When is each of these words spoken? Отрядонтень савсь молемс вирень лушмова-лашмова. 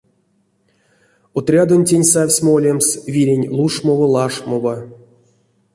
Отрядонтень 1.37 2.09
савсь 2.11 2.41
молемс 2.47 2.87
вирень 3.13 3.49
лушмова-лашмова. 3.57 4.75